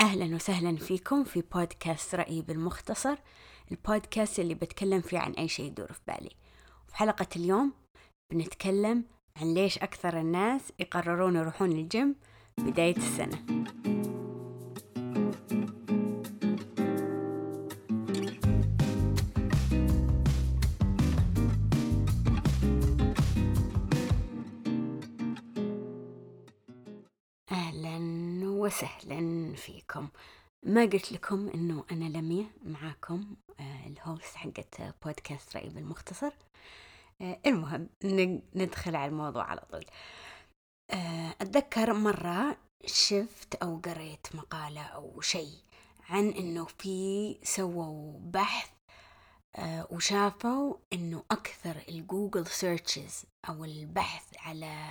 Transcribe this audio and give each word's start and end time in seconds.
أهلا 0.00 0.34
وسهلا 0.34 0.76
فيكم 0.76 1.24
في 1.24 1.42
بودكاست 1.54 2.14
رأيي 2.14 2.42
بالمختصر 2.42 3.16
البودكاست 3.70 4.38
اللي 4.40 4.54
بتكلم 4.54 5.00
فيه 5.00 5.18
عن 5.18 5.32
أي 5.32 5.48
شيء 5.48 5.66
يدور 5.66 5.92
في 5.92 6.00
بالي. 6.06 6.30
في 6.88 6.96
حلقة 6.96 7.26
اليوم 7.36 7.72
بنتكلم 8.32 9.04
عن 9.36 9.54
ليش 9.54 9.78
أكثر 9.78 10.20
الناس 10.20 10.60
يقررون 10.78 11.36
يروحون 11.36 11.72
الجيم 11.72 12.14
بداية 12.58 12.96
السنة. 12.96 13.44
وسهلا 28.68 29.54
فيكم. 29.56 30.08
ما 30.62 30.82
قلت 30.82 31.12
لكم 31.12 31.48
إنه 31.48 31.84
أنا 31.92 32.04
لمية 32.04 32.44
معاكم 32.64 33.36
آه، 33.60 33.86
ال 33.86 33.96
host 33.96 34.36
حقت 34.36 34.94
بودكاست 35.04 35.56
رأي 35.56 35.68
بالمختصر 35.68 36.30
آه، 37.20 37.38
المهم 37.46 37.88
ندخل 38.54 38.96
على 38.96 39.08
الموضوع 39.08 39.44
على 39.44 39.60
طول. 39.72 39.84
آه، 40.90 41.34
أتذكر 41.40 41.92
مرة 41.92 42.56
شفت 42.86 43.54
أو 43.54 43.80
قريت 43.84 44.26
مقالة 44.34 44.82
أو 44.82 45.20
شيء 45.20 45.58
عن 46.08 46.28
إنه 46.28 46.64
في 46.64 47.36
سووا 47.42 48.18
بحث 48.20 48.70
آه، 49.56 49.86
وشافوا 49.90 50.74
إنه 50.92 51.24
أكثر 51.30 51.76
ال 51.88 51.96
Google 51.96 52.46
searches 52.46 53.24
أو 53.48 53.64
البحث 53.64 54.24
على 54.38 54.88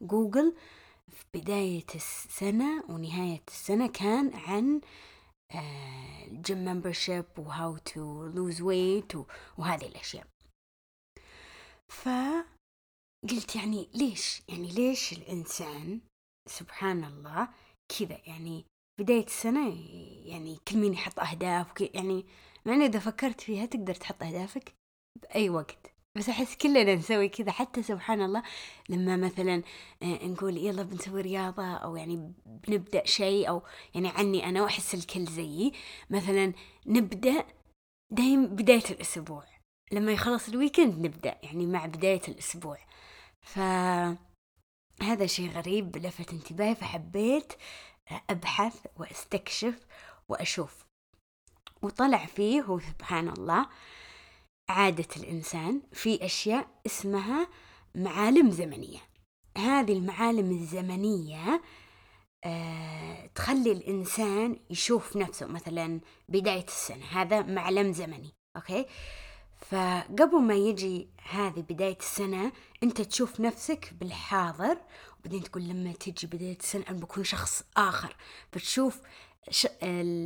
جوجل 0.00 0.54
في 1.12 1.24
بداية 1.34 1.86
السنة 1.94 2.84
ونهاية 2.88 3.42
السنة 3.48 3.86
كان 3.86 4.34
عن 4.34 4.80
ال 6.28 6.35
gym 6.35 6.58
membership 6.58 7.24
و 7.38 7.76
how 7.76 8.06
to 8.06 8.26
lose 8.26 8.62
weight 8.62 9.12
وهذه 9.58 9.86
الأشياء. 9.86 10.26
فقلت 11.88 13.56
يعني 13.56 13.88
ليش؟ 13.94 14.42
يعني 14.48 14.72
ليش 14.72 15.12
الإنسان 15.12 16.00
سبحان 16.48 17.04
الله 17.04 17.48
كذا؟ 17.98 18.20
يعني 18.26 18.64
بداية 19.00 19.26
السنة 19.26 19.68
يعني 20.26 20.58
كل 20.68 20.76
مين 20.76 20.92
يحط 20.92 21.20
أهداف 21.20 21.80
يعني 21.80 22.26
مع 22.66 22.74
إذا 22.74 22.98
فكرت 22.98 23.40
فيها 23.40 23.66
تقدر 23.66 23.94
تحط 23.94 24.22
أهدافك 24.22 24.74
بأي 25.22 25.50
وقت. 25.50 25.91
بس 26.16 26.28
أحس 26.28 26.56
كلنا 26.56 26.94
نسوي 26.94 27.28
كذا 27.28 27.52
حتى 27.52 27.82
سبحان 27.82 28.22
الله 28.22 28.42
لما 28.88 29.16
مثلا 29.16 29.62
آه، 30.02 30.26
نقول 30.26 30.56
يلا 30.56 30.82
بنسوي 30.82 31.20
رياضة 31.20 31.74
أو 31.74 31.96
يعني 31.96 32.32
بنبدأ 32.46 33.04
شيء 33.06 33.48
أو 33.48 33.62
يعني 33.94 34.08
عني 34.08 34.48
أنا 34.48 34.62
وأحس 34.62 34.94
الكل 34.94 35.24
زيي 35.24 35.72
مثلا 36.10 36.52
نبدأ 36.86 37.44
دايم 38.10 38.46
بداية 38.46 38.90
الأسبوع. 38.90 39.44
لما 39.92 40.12
يخلص 40.12 40.48
الويكند 40.48 41.06
نبدأ 41.06 41.38
يعني 41.42 41.66
مع 41.66 41.86
بداية 41.86 42.22
الأسبوع. 42.28 42.78
فهذا 43.40 44.16
شيء 45.26 45.50
غريب 45.50 45.96
لفت 45.96 46.32
انتباهي 46.32 46.74
فحبيت 46.74 47.52
أبحث 48.30 48.86
وأستكشف 48.96 49.86
وأشوف. 50.28 50.84
وطلع 51.82 52.26
فيه 52.26 52.62
هو 52.62 52.78
سبحان 52.78 53.28
الله 53.28 53.66
عادة 54.72 55.08
الإنسان 55.16 55.80
في 55.92 56.24
أشياء 56.24 56.66
اسمها 56.86 57.48
معالم 57.94 58.50
زمنية. 58.50 58.98
هذه 59.58 59.92
المعالم 59.92 60.50
الزمنية 60.50 61.62
آه، 62.44 63.26
تخلي 63.34 63.72
الإنسان 63.72 64.56
يشوف 64.70 65.16
نفسه 65.16 65.46
مثلا 65.46 66.00
بداية 66.28 66.64
السنة. 66.64 67.04
هذا 67.04 67.42
معلم 67.42 67.92
زمني 67.92 68.34
أوكي؟ 68.56 68.86
فقبل 69.70 70.40
ما 70.40 70.54
يجي 70.54 71.08
هذه 71.30 71.60
بداية 71.60 71.98
السنة 72.00 72.52
أنت 72.82 73.00
تشوف 73.00 73.40
نفسك 73.40 73.94
بالحاضر 74.00 74.78
وبعدين 75.20 75.42
تقول 75.42 75.62
لما 75.62 75.92
تجي 75.92 76.26
بداية 76.26 76.58
السنة 76.60 76.84
أنا 76.88 76.98
بكون 76.98 77.24
شخص 77.24 77.62
آخر. 77.76 78.16
فتشوف 78.52 79.00
ش... 79.50 79.66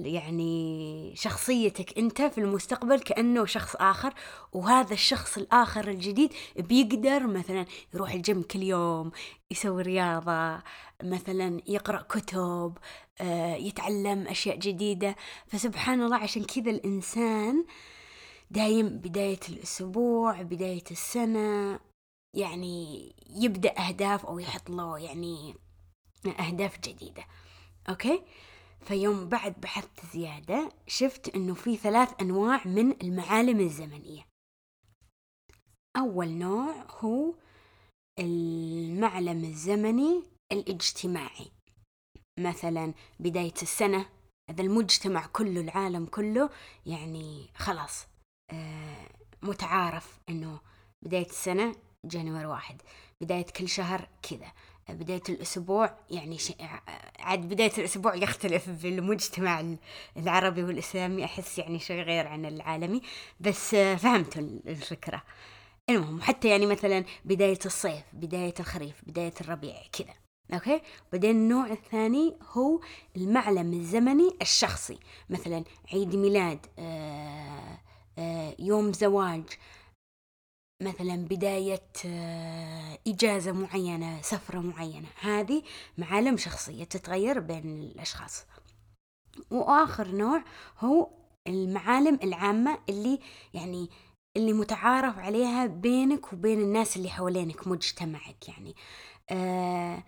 يعني 0.04 1.12
شخصيتك 1.16 1.98
أنت 1.98 2.22
في 2.22 2.38
المستقبل 2.38 3.00
كأنه 3.00 3.44
شخص 3.44 3.76
آخر 3.76 4.14
وهذا 4.52 4.94
الشخص 4.94 5.38
الآخر 5.38 5.88
الجديد 5.88 6.32
بيقدر 6.56 7.26
مثلا 7.26 7.66
يروح 7.94 8.12
الجيم 8.12 8.42
كل 8.42 8.62
يوم 8.62 9.10
يسوي 9.50 9.82
رياضة 9.82 10.62
مثلا 11.02 11.60
يقرأ 11.66 12.02
كتب 12.02 12.78
آه، 13.20 13.54
يتعلم 13.54 14.26
أشياء 14.28 14.56
جديدة. 14.56 15.16
فسبحان 15.46 16.02
الله 16.02 16.16
عشان 16.16 16.44
كذا 16.44 16.70
الإنسان 16.70 17.64
دايم 18.50 18.88
بداية 18.88 19.40
الأسبوع 19.48 20.42
بداية 20.42 20.84
السنة 20.90 21.80
يعني 22.34 23.12
يبدأ 23.30 23.78
أهداف 23.88 24.26
أو 24.26 24.38
يحط 24.38 24.70
له 24.70 24.98
يعني 24.98 25.54
أهداف 26.40 26.78
جديدة. 26.80 27.24
أوكي؟ 27.88 28.22
فيوم 28.86 29.28
بعد 29.28 29.60
بحثت 29.60 30.06
زيادة 30.12 30.72
شفت 30.86 31.34
إنه 31.34 31.54
في 31.54 31.76
ثلاث 31.76 32.14
أنواع 32.20 32.66
من 32.66 33.02
المعالم 33.02 33.60
الزمنية. 33.60 34.26
أول 35.96 36.28
نوع 36.28 36.86
هو 36.90 37.34
المعلم 38.18 39.44
الزمني 39.44 40.22
الاجتماعي. 40.52 41.50
مثلا 42.38 42.94
بداية 43.20 43.54
السنة 43.62 44.06
هذا 44.50 44.62
المجتمع 44.62 45.26
كله 45.26 45.60
العالم 45.60 46.06
كله 46.06 46.50
يعني 46.86 47.48
خلاص 47.54 48.06
آه، 48.52 49.08
متعارف 49.42 50.20
إنه 50.28 50.60
بداية 51.04 51.26
السنة 51.26 51.76
جانوري 52.04 52.46
واحد 52.46 52.82
بداية 53.22 53.46
كل 53.46 53.68
شهر 53.68 54.08
كذا. 54.22 54.52
بداية 54.88 55.22
الأسبوع 55.28 55.90
يعني 56.10 56.38
ش... 56.38 56.52
عاد 57.18 57.48
بداية 57.48 57.72
الأسبوع 57.78 58.14
يختلف 58.14 58.68
بالمجتمع 58.70 59.60
ال- 59.60 59.76
العربي 60.16 60.62
والإسلامي 60.64 61.24
أحس 61.24 61.58
يعني 61.58 61.78
شيء 61.78 62.02
غير 62.02 62.26
عن 62.26 62.44
العالمي 62.46 63.02
بس 63.40 63.74
آه، 63.74 63.94
فهمتوا 63.94 64.42
ال- 64.42 64.62
الفكرة. 64.68 65.22
المهم 65.90 66.20
حتى 66.20 66.48
يعني 66.48 66.66
مثلا 66.66 67.04
بداية 67.24 67.58
الصيف 67.66 68.02
بداية 68.12 68.54
الخريف 68.60 68.94
بداية 69.06 69.32
الربيع 69.40 69.74
كذا 69.92 70.14
أوكي؟ 70.54 70.80
بعدين 71.12 71.30
النوع 71.30 71.66
الثاني 71.66 72.34
هو 72.52 72.80
المعلم 73.16 73.72
الزمني 73.72 74.36
الشخصي. 74.42 74.98
مثلا 75.30 75.64
عيد 75.92 76.16
ميلاد 76.16 76.66
آه 76.78 77.78
آه 78.18 78.54
يوم 78.58 78.92
زواج 78.92 79.42
مثلا 80.82 81.16
بداية 81.16 81.82
آه 82.06 82.98
إجازة 83.08 83.52
معينة 83.52 84.22
سفرة 84.22 84.58
معينة 84.60 85.08
هذه 85.20 85.62
معالم 85.98 86.36
شخصية 86.36 86.84
تتغير 86.84 87.40
بين 87.40 87.80
الأشخاص. 87.82 88.44
وآخر 89.50 90.08
نوع 90.08 90.44
هو 90.78 91.08
المعالم 91.48 92.18
العامة 92.22 92.78
اللي 92.88 93.20
يعني 93.54 93.90
اللي 94.36 94.52
متعارف 94.52 95.18
عليها 95.18 95.66
بينك 95.66 96.32
وبين 96.32 96.60
الناس 96.60 96.96
اللي 96.96 97.08
حوالينك 97.10 97.66
مجتمعك 97.68 98.48
يعني. 98.48 98.74
آه 99.30 100.02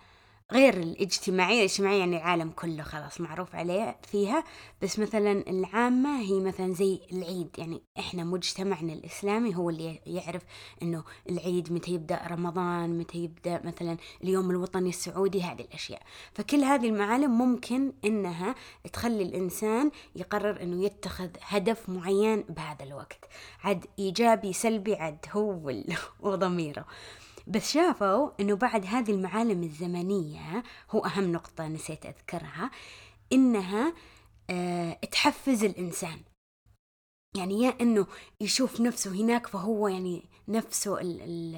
غير 0.53 0.75
الاجتماعية 0.75 1.59
الاجتماعية 1.59 1.99
يعني 1.99 2.17
العالم 2.17 2.51
كله 2.51 2.83
خلاص 2.83 3.21
معروف 3.21 3.55
عليه 3.55 3.97
فيها. 4.03 4.45
بس 4.83 4.99
مثلا 4.99 5.33
العامة 5.33 6.21
هي 6.21 6.41
مثلا 6.41 6.73
زي 6.73 7.01
العيد 7.13 7.49
يعني 7.59 7.83
إحنا 7.99 8.25
مجتمعنا 8.25 8.93
الإسلامي 8.93 9.57
هو 9.57 9.71
اللي 9.71 10.01
يعرف 10.07 10.43
إنه 10.83 11.05
العيد 11.31 11.73
متى 11.73 11.91
يبدأ 11.91 12.21
رمضان 12.31 12.99
متى 12.99 13.19
يبدأ 13.19 13.61
مثلا 13.65 13.97
اليوم 14.25 14.51
الوطني 14.51 14.89
السعودي 14.89 15.43
هذه 15.43 15.61
الأشياء. 15.61 16.03
فكل 16.35 16.65
هذه 16.65 16.89
المعالم 16.89 17.39
ممكن 17.39 17.93
إنها 18.05 18.55
تخلي 18.93 19.23
الإنسان 19.23 19.91
يقرر 20.17 20.63
إنه 20.63 20.85
يتخذ 20.85 21.29
هدف 21.43 21.89
معين 21.89 22.45
بهذا 22.49 22.85
الوقت. 22.85 23.25
عد 23.65 23.87
إيجابي 23.99 24.53
سلبي 24.53 24.95
عد 24.95 25.27
هو 25.33 25.73
وضميره 26.21 26.85
بس 27.49 27.73
شافوا 27.73 28.31
إنه 28.41 28.57
بعد 28.57 28.87
هذه 28.87 29.11
المعالم 29.11 29.63
الزمنية 29.63 30.63
هو 30.91 31.05
أهم 31.05 31.33
نقطة 31.33 31.69
نسيت 31.69 32.07
أذكرها 32.07 32.71
إنها 33.33 33.93
آه 34.51 34.93
تحفز 34.93 35.65
الإنسان. 35.65 36.21
يعني 37.37 37.63
يا 37.63 37.75
إنه 37.81 38.07
يشوف 38.41 38.81
نفسه 38.81 39.11
هناك 39.11 39.47
فهو 39.47 39.89
يعني 39.89 40.25
نفسه 40.49 41.01
ال 41.01 41.23
ال 41.23 41.57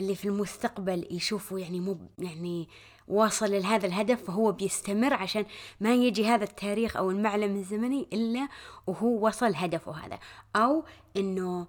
اللي 0.00 0.14
في 0.14 0.28
المستقبل 0.28 1.06
يشوفه 1.10 1.58
يعني 1.58 1.80
مو 1.80 1.98
يعني 2.18 2.68
واصل 3.08 3.52
لهذا 3.52 3.86
الهدف 3.86 4.24
فهو 4.24 4.52
بيستمر 4.52 5.14
عشان 5.14 5.46
ما 5.80 5.94
يجي 5.94 6.26
هذا 6.26 6.44
التاريخ 6.44 6.96
أو 6.96 7.10
المعلم 7.10 7.56
الزمني 7.56 8.08
إلا 8.12 8.48
وهو 8.86 9.26
وصل 9.26 9.54
هدفه 9.54 9.92
هذا. 9.92 10.18
أو 10.56 10.84
إنه 11.16 11.66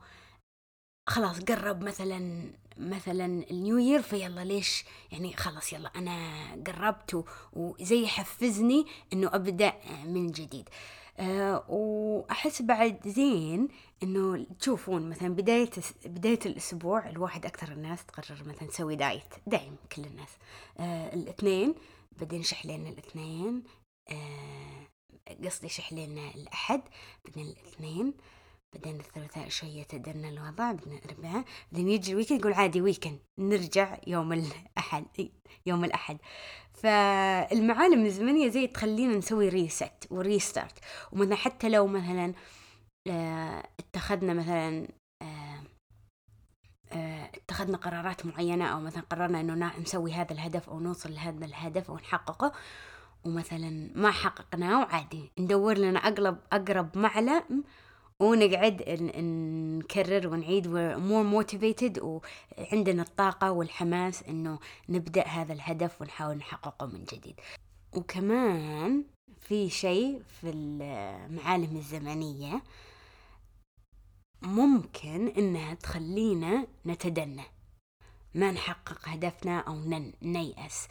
خلاص 1.09 1.39
قرب 1.39 1.83
مثلا 1.83 2.51
مثلا 2.77 3.25
النيو 3.25 3.77
يير 3.77 4.01
فيلا 4.01 4.43
ليش؟ 4.43 4.85
يعني 5.11 5.33
خلاص 5.33 5.73
يلا 5.73 5.91
أنا 5.95 6.43
قربت 6.67 7.25
وزي 7.53 8.03
يحفزني 8.03 8.85
إنه 9.13 9.29
أبدأ 9.33 9.73
من 10.05 10.31
جديد. 10.31 10.69
أه 11.19 11.65
وأحس 11.69 12.61
بعد 12.61 13.07
زين 13.07 13.67
إنه 14.03 14.45
تشوفون 14.59 15.09
مثلا 15.09 15.29
بداية 15.29 15.69
بداية 16.05 16.39
الأسبوع 16.45 17.09
الواحد 17.09 17.45
أكثر 17.45 17.71
الناس 17.71 18.05
تقرر 18.05 18.43
مثلا 18.45 18.67
تسوي 18.67 18.95
دايت 18.95 19.33
دايم 19.47 19.75
كل 19.95 20.05
الناس. 20.05 20.29
أه 20.79 21.13
الإثنين 21.13 21.75
بعدين 22.11 22.43
شحلين 22.43 22.87
الإثنين. 22.87 23.63
أه 24.09 24.87
قصدي 25.45 25.69
شحلين 25.69 26.17
الأحد 26.17 26.81
بعدين 27.25 27.45
الإثنين. 27.45 28.13
بعدين 28.73 28.95
الثلاثاء 28.99 29.49
شوية 29.49 29.81
يتدنى 29.81 30.29
الوضع 30.29 30.71
بعدين 30.71 30.93
الأربعاء 30.93 31.45
بعدين 31.71 31.89
يجي 31.89 32.11
ال 32.11 32.15
weekend 32.15 32.39
يقول 32.39 32.53
عادي 32.53 32.81
weekend 32.81 33.19
نرجع 33.39 33.97
يوم 34.07 34.33
الأحد 34.33 35.05
يوم 35.65 35.85
الأحد. 35.85 36.17
فالمعالم 36.73 38.05
الزمنية 38.05 38.49
زي 38.49 38.67
تخلينا 38.67 39.15
نسوي 39.17 39.49
reset 39.50 40.07
و 40.11 40.20
restart 40.20 40.79
ومثلا 41.11 41.35
حتى 41.35 41.69
لو 41.69 41.87
مثلا 41.87 42.33
آه 43.07 43.63
اتخذنا 43.79 44.33
مثلا 44.33 44.87
آه 45.21 45.63
آه 46.91 47.29
اتخذنا 47.35 47.77
قرارات 47.77 48.25
معينة 48.25 48.65
أو 48.65 48.79
مثلا 48.79 49.03
قررنا 49.09 49.41
إنه 49.41 49.79
نسوي 49.79 50.13
هذا 50.13 50.33
الهدف 50.33 50.69
أو 50.69 50.79
نوصل 50.79 51.13
لهذا 51.13 51.45
الهدف 51.45 51.89
أو 51.89 51.95
نحققه 51.95 52.53
ومثلا 53.25 53.91
ما 53.95 54.11
حققناه 54.11 54.85
عادي. 54.85 55.31
ندور 55.39 55.77
لنا 55.77 55.99
أقرب 55.99 56.37
أقرب 56.51 56.97
معلم 56.97 57.63
ونقعد 58.19 58.83
نكرر 59.80 60.27
ونعيد 60.27 60.68
more 60.67 61.23
motivated 61.23 62.00
وعندنا 62.00 63.01
الطاقة 63.01 63.51
والحماس 63.51 64.24
إنه 64.24 64.60
نبدأ 64.89 65.27
هذا 65.27 65.54
الهدف 65.54 66.01
ونحاول 66.01 66.38
نحققه 66.38 66.86
من 66.86 67.04
جديد. 67.04 67.39
وكمان 67.94 69.04
في 69.42 69.69
شيء 69.69 70.21
في 70.42 70.50
المعالم 70.50 71.77
الزمنية 71.77 72.62
ممكن 74.42 75.27
إنها 75.27 75.74
تخلينا 75.74 76.68
نتدنى. 76.86 77.44
ما 78.36 78.51
نحقق 78.51 79.10
هدفنا 79.10 79.60
أو 79.60 79.75
نيأس. 80.21 80.88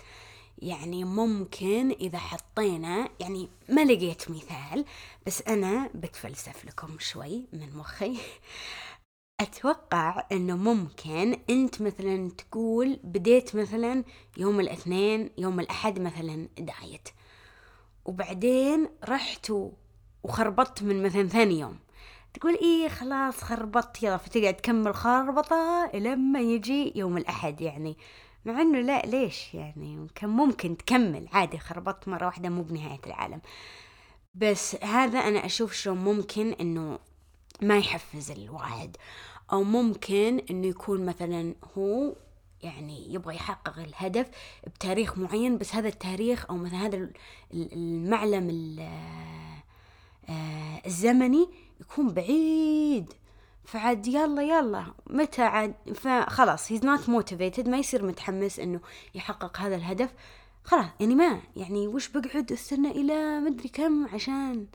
يعني 0.63 1.05
ممكن 1.05 1.91
إذا 2.01 2.19
حطينا 2.19 3.09
يعني 3.21 3.49
ما 3.69 3.85
لقيت 3.85 4.31
مثال 4.31 4.85
بس 5.27 5.43
أنا 5.43 5.91
بتفلسف 5.95 6.65
لكم 6.65 6.99
شوي 6.99 7.47
من 7.53 7.77
مخي. 7.77 8.19
أتوقع 9.41 10.27
أنه 10.33 10.57
ممكن 10.57 11.41
أنت 11.51 11.83
مثلا 11.83 12.31
تقول 12.31 13.01
بديت 13.05 13.57
مثلا 13.57 14.05
يوم 14.37 14.61
الاثنين 14.61 15.31
يوم 15.39 15.61
الأحد 15.61 16.01
مثلا 16.01 16.49
دايت. 16.59 17.09
وبعدين 18.05 18.89
رحت 19.09 19.53
وخربطت 20.25 20.83
من 20.83 21.03
مثلا 21.03 21.29
ثاني 21.29 21.61
يوم. 21.61 21.79
تقول 22.35 22.55
إيه 22.55 22.89
خلاص 22.89 23.41
خربطت 23.45 24.03
يلا 24.03 24.17
فتقعد 24.17 24.55
تكمل 24.55 24.95
خربطة 24.95 25.91
لما 25.95 26.41
يجي 26.41 26.93
يوم 26.97 27.17
الأحد 27.17 27.61
يعني. 27.61 27.97
مع 28.45 28.63
إنه 28.63 28.81
لا 28.81 29.03
ليش 29.07 29.55
يعني؟ 29.55 30.07
كان 30.15 30.31
ممكن 30.31 30.77
تكمل. 30.77 31.29
عادي 31.33 31.59
خربطت 31.59 32.09
مرة 32.09 32.27
واحدة 32.27 32.49
مو 32.49 32.63
بنهاية 32.63 33.01
العالم. 33.07 33.41
بس 34.35 34.77
هذا 34.85 35.19
أنا 35.19 35.47
أشوف 35.47 35.73
شلون 35.73 35.99
ممكن 35.99 36.53
إنه 36.53 36.99
ما 37.63 37.79
يحفز 37.79 38.31
الواحد. 38.31 38.97
أو 39.53 39.63
ممكن 39.63 40.43
إنه 40.51 40.67
يكون 40.67 41.07
مثلا 41.07 41.55
هو 41.79 42.15
يعني 42.63 43.15
يبغى 43.15 43.35
يحقق 43.35 43.79
الهدف 43.79 44.31
بتاريخ 44.67 45.19
معين 45.19 45.59
بس 45.59 45.75
هذا 45.75 45.89
التاريخ 45.89 46.47
أو 46.51 46.57
مثلا 46.57 46.87
هذا 46.87 47.11
المعلم 47.55 48.77
آه، 50.29 50.83
الزمني 50.87 51.49
يكون 51.81 52.15
بعيد. 52.15 53.13
فعاد 53.65 54.07
يلا 54.07 54.43
يلا 54.43 54.85
متى 55.07 55.43
عاد؟ 55.43 55.75
فخلاص 55.95 56.73
he's 56.73 56.85
not 56.85 57.09
motivated 57.09 57.69
ما 57.69 57.79
يصير 57.79 58.05
متحمس 58.05 58.61
إنه 58.61 58.81
يحقق 59.15 59.59
هذا 59.61 59.77
الهدف. 59.77 60.11
خلاص 60.65 60.87
يعني 61.01 61.15
ما 61.15 61.41
يعني 61.57 61.89
وش 61.89 62.09
بقعد 62.09 62.53
استنى 62.53 62.91
إلى 62.91 63.41
مدري 63.41 63.69
كم 63.69 64.07
عشان 64.15 64.67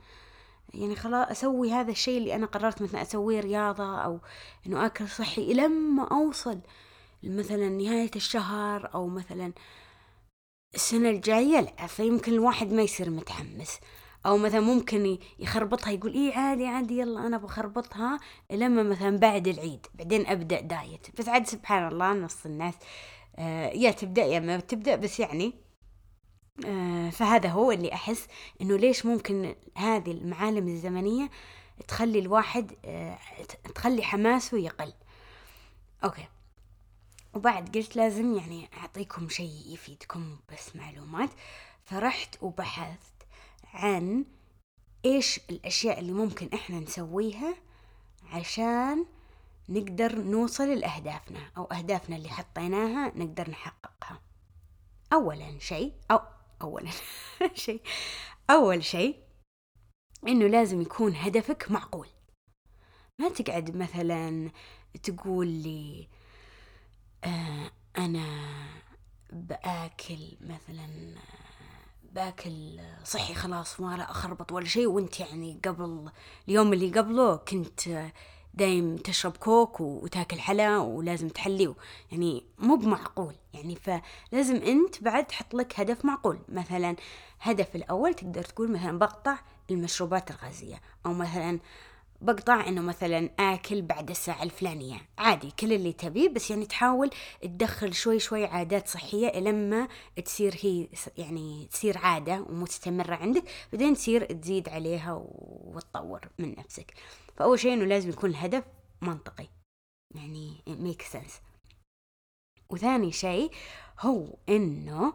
يعني 0.74 0.95
خلاص 0.95 1.28
أسوي 1.28 1.72
هذا 1.72 1.92
الشيء 1.92 2.18
اللي 2.18 2.36
أنا 2.36 2.45
قررت 2.45 2.81
مثلا 2.81 3.01
أسويه 3.01 3.39
رياضة 3.39 4.01
أو 4.01 4.19
إنه 4.68 4.86
أكل 4.86 5.07
صحي 5.10 5.54
لما 5.54 6.07
أوصل 6.07 6.60
مثلا 7.24 7.69
نهاية 7.69 8.12
الشهر 8.16 8.89
أو 8.94 9.07
مثلا 9.07 9.54
السنة 10.75 11.10
الجاية 11.10 11.60
لا 11.60 11.88
فيمكن 11.88 12.34
الواحد 12.34 12.74
ما 12.74 12.81
يصير 12.81 13.10
متحمس. 13.10 13.80
أو 14.27 14.38
مثلا 14.38 14.59
ممكن 14.59 15.18
يخربطها 15.39 15.91
يقول 15.91 16.13
إيه 16.13 16.33
عادي 16.38 16.65
عادي 16.68 17.00
يلا 17.00 17.27
أنا 17.27 17.38
بخربطها 17.38 18.19
لما 18.51 18.83
مثلا 18.83 19.18
بعد 19.18 19.47
العيد 19.47 19.88
بعدين 19.95 20.27
أبدأ 20.27 20.62
دايت. 20.62 21.07
بس 21.19 21.29
عاد 21.29 21.47
سبحان 21.47 21.88
الله 21.88 22.13
نص 22.13 22.45
الناس 22.45 22.74
آه 23.35 23.69
يا 23.69 23.91
تبدأ 23.91 24.24
يا 24.25 24.39
ما 24.39 24.57
تبدا 24.59 24.95
بس 24.95 25.19
يعني 25.19 25.53
آه 26.65 27.09
فهذا 27.09 27.50
هو 27.50 27.71
اللي 27.71 27.94
أحس 27.94 28.27
إنه 28.62 28.77
ليش 28.77 29.06
ممكن 29.06 29.56
هذه 29.75 30.12
المعالم 30.12 30.68
الزمنية 30.68 31.29
تخلي 31.88 32.19
الواحد 32.19 32.71
آه 32.85 33.18
تخلي 33.75 34.03
حماسه 34.03 34.57
يقل. 34.57 34.94
أوكي. 36.03 36.27
وبعد 37.33 37.77
قلت 37.77 37.95
لازم 37.95 38.35
يعني 38.38 38.69
أعطيكم 38.77 39.29
شيء 39.29 39.63
يفيدكم 39.68 40.38
بس 40.53 40.75
معلومات. 40.75 41.29
فرحت 41.85 42.35
وبحثت 42.41 43.17
عن 43.74 44.25
إيش 45.06 45.40
الأشياء 45.50 46.00
اللي 46.00 46.12
ممكن 46.12 46.50
إحنا 46.54 46.80
نسويها 46.80 47.56
عشان 48.31 49.06
نقدر 49.69 50.19
نوصل 50.22 50.69
لأهدافنا 50.69 51.52
أو 51.58 51.64
أهدافنا 51.64 52.16
اللي 52.16 52.30
حطيناها 52.30 53.12
نقدر 53.16 53.50
نحققها. 53.50 54.22
اولا 55.14 55.60
شيء 55.60 55.94
أو 56.12 56.19
اولا 56.62 56.92
شيء 57.54 57.81
أول 58.50 58.84
شيء 58.84 59.24
إنه 60.28 60.48
لازم 60.48 60.81
يكون 60.81 61.16
هدفك 61.16 61.72
معقول. 61.72 62.08
ما 63.20 63.30
تقعد 63.30 63.75
مثلا 63.75 64.52
تقول 65.04 65.48
لي 65.48 66.08
آه 67.24 67.72
أنا 67.98 68.28
بآكل 69.34 70.38
مثلا 70.42 71.16
باكل 72.18 72.80
صحي 73.04 73.34
خلاص 73.34 73.80
ما 73.80 73.98
لا 73.98 74.12
أخربط 74.12 74.52
ولا 74.52 74.66
شيء. 74.66 74.88
وأنت 74.88 75.19
يعني 75.19 75.60
قبل 75.66 76.10
اليوم 76.48 76.74
اللي 76.74 76.91
قبله 77.00 77.36
كنت 77.36 77.82
دايم 78.53 78.96
تشرب 78.96 79.38
كوك 79.38 79.82
وتاكل 79.82 80.39
حلا 80.39 80.77
ولازم 80.77 81.30
تحلي 81.30 81.75
يعني 82.12 82.44
مو 82.60 82.75
بمعقول. 82.75 83.36
يعني 83.53 83.75
فلازم 83.75 84.56
أنت 84.56 85.03
بعد 85.03 85.25
تحط 85.27 85.53
لك 85.53 85.80
هدف 85.80 86.06
معقول. 86.06 86.39
مثلا 86.50 86.96
هدف 87.41 87.75
الأول 87.75 88.13
تقدر 88.13 88.44
تقول 88.44 88.72
مثلا 88.72 89.00
بقطع 89.00 89.38
المشروبات 89.72 90.32
الغازية. 90.32 90.82
أو 91.06 91.13
مثلا 91.13 91.60
بقطع 92.21 92.67
إنه 92.67 92.81
مثلا 92.81 93.29
آكل 93.39 93.81
بعد 93.81 94.09
الساعة 94.09 94.43
الفلانية. 94.43 95.01
عادي 95.17 95.51
كل 95.51 95.74
اللي 95.74 95.93
تبيه 95.93 96.29
بس 96.29 96.51
يعني 96.51 96.65
تحاول 96.65 97.09
تدخل 97.41 97.93
شوي 97.93 98.19
شوي 98.19 98.45
عادات 98.45 98.88
صحية 98.88 99.39
لما 99.39 99.88
تصير 100.25 100.55
هي 100.62 100.88
يعني 101.17 101.67
تصير 101.71 101.97
عادة 101.97 102.41
ومستمرة 102.50 103.15
عندك 103.15 103.43
بعدين 103.74 103.93
تصير 103.93 104.25
تزيد 104.25 104.69
عليها 104.69 105.13
وتطور 105.21 106.21
من 106.39 106.55
نفسك. 106.57 106.93
فأول 107.36 107.59
شيء 107.59 107.74
إنه 107.74 107.86
لازم 107.86 108.09
يكون 108.09 108.29
الهدف 108.29 108.63
منطقي. 109.01 109.47
يعني 110.15 110.53
ميك 110.67 111.01
سنس 111.01 111.41
وثاني 112.69 113.12
شيء 113.12 113.51
هو 114.00 114.27
إنه 114.50 115.13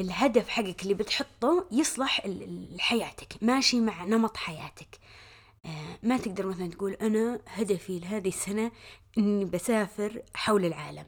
الهدف 0.00 0.48
حقك 0.48 0.82
اللي 0.82 0.94
بتحطه 0.94 1.66
يصلح 1.72 2.26
لحياتك 2.26 3.36
ماشي 3.42 3.80
مع 3.80 4.04
نمط 4.04 4.36
حياتك. 4.36 4.98
ما 6.02 6.16
تقدر 6.16 6.46
مثلا 6.46 6.70
تقول 6.70 6.92
أنا 6.92 7.40
هدفي 7.46 7.98
لهذه 7.98 8.28
السنة 8.28 8.70
إني 9.18 9.44
بسافر 9.44 10.22
حول 10.34 10.64
العالم. 10.64 11.06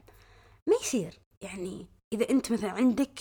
ما 0.67 0.75
يصير. 0.81 1.19
يعني 1.41 1.87
إذا 2.13 2.29
أنت 2.29 2.51
مثلا 2.51 2.71
عندك 2.71 3.19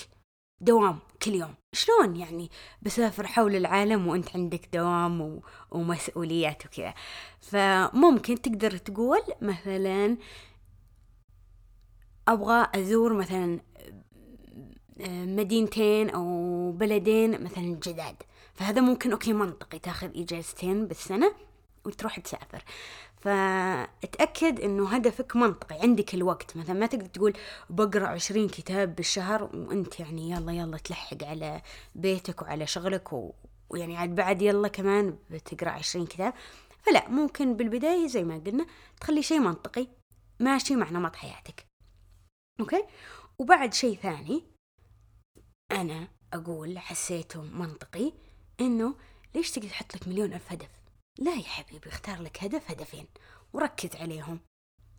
دوام 0.60 0.98
كل 1.22 1.34
يوم 1.34 1.54
شلون 1.72 2.16
يعني 2.16 2.50
بسافر 2.82 3.26
حول 3.26 3.56
العالم 3.56 4.06
وأنت 4.06 4.36
عندك 4.36 4.68
دوام 4.72 5.20
و... 5.20 5.42
ومسؤوليات 5.70 6.66
وكذا؟ 6.66 6.94
فممكن 7.40 8.42
تقدر 8.42 8.76
تقول 8.76 9.20
مثلا 9.42 10.16
أبغى 12.28 12.66
أزور 12.74 13.12
مثلا 13.14 13.60
آه، 15.00 15.24
مدينتين 15.24 16.10
أو 16.10 16.72
بلدين 16.72 17.44
مثلا 17.44 17.78
جداد. 17.86 18.16
فهذا 18.60 18.80
ممكن 18.80 19.12
أوكي 19.12 19.32
منطقي. 19.32 19.78
تاخذ 19.78 20.20
إجازتين 20.20 20.86
بالسنة 20.86 21.34
وتروح 21.84 22.20
تسافر. 22.20 22.64
فتأكد 23.16 24.60
إنه 24.60 24.88
هدفك 24.88 25.36
منطقي 25.36 25.80
عندك 25.80 26.14
الوقت. 26.14 26.56
مثلا 26.56 26.78
ما 26.80 26.86
تقدر 26.86 27.06
تقول 27.06 27.32
بقرأ 27.70 28.06
عشرين 28.06 28.48
كتاب 28.48 28.96
بالشهر 28.96 29.42
وأنت 29.42 30.00
يعني 30.00 30.30
يلا 30.30 30.52
يلا 30.52 30.78
تلحق 30.78 31.24
على 31.24 31.62
بيتك 31.94 32.42
وعلى 32.42 32.66
شغلك 32.66 33.12
و... 33.12 33.32
ويعني 33.70 33.96
عاد 33.96 34.14
بعد 34.14 34.42
يلا 34.42 34.68
كمان 34.68 35.18
بتقرأ 35.30 35.70
عشرين 35.70 36.06
كتاب. 36.06 36.34
فلا 36.82 37.08
ممكن 37.08 37.56
بالبداية 37.56 38.06
زي 38.06 38.24
ما 38.24 38.42
قلنا 38.46 38.66
تخلي 39.00 39.22
شيء 39.22 39.40
منطقي. 39.40 39.86
ماشي 40.40 40.76
مع 40.76 40.90
نمط 40.90 41.16
حياتك. 41.16 41.66
أوكي؟ 42.60 42.84
وبعد 43.38 43.74
شيء 43.74 43.96
ثاني 43.96 44.42
أنا 45.72 46.08
أقول 46.32 46.78
حسيته 46.78 47.42
منطقي. 47.42 48.12
إنه 48.60 48.94
ليش 49.34 49.50
تقدر 49.50 49.68
تحط 49.68 49.96
لك 49.96 50.08
مليون 50.08 50.32
ألف 50.32 50.52
هدف؟ 50.52 50.68
لا 51.18 51.34
يا 51.34 51.42
حبيبي 51.42 51.88
اختار 51.88 52.22
لك 52.22 52.44
هدف 52.44 52.70
هدفين 52.70 53.06
وركز 53.52 53.96
عليهم. 53.96 54.40